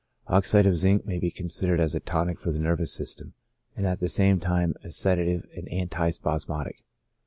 Oxide 0.25 0.65
of 0.65 0.75
zinc 0.77 1.05
may 1.05 1.19
be 1.19 1.29
considered 1.29 1.79
as 1.79 1.93
a 1.93 1.99
tonic 1.99 2.39
for 2.39 2.51
the 2.51 2.57
nerv 2.57 2.79
ous 2.79 2.91
system, 2.91 3.35
and 3.75 3.85
at 3.85 3.99
the 3.99 4.09
same 4.09 4.39
time 4.39 4.73
a 4.83 4.89
sedative 4.89 5.47
and 5.55 5.67
antispas 5.67 6.47
modic. 6.47 6.77